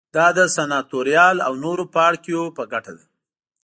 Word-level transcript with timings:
دا 0.15 0.27
د 0.37 0.39
سناتوریال 0.55 1.37
او 1.47 1.53
نورو 1.63 1.83
پاړوکیو 1.93 2.43
په 2.57 2.63
ګټه 2.71 2.91
وه 2.97 3.05